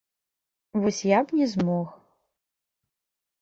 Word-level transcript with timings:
Вось 0.85 1.01
я 1.09 1.19
б 1.27 1.41
не 1.41 1.47
змог. 1.53 1.93